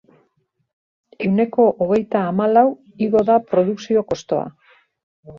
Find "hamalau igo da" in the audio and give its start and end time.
2.29-3.35